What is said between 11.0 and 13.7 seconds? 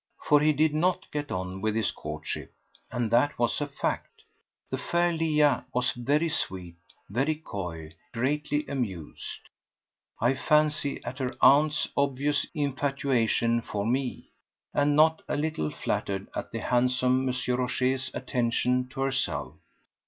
at her aunt's obvious infatuation